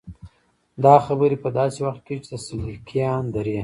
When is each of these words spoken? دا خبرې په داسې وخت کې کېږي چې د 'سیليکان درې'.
دا 0.83 0.95
خبرې 1.05 1.37
په 1.43 1.49
داسې 1.59 1.79
وخت 1.87 2.01
کې 2.03 2.05
کېږي 2.07 2.21
چې 2.23 2.29
د 2.31 2.33
'سیليکان 2.45 3.23
درې'. 3.35 3.59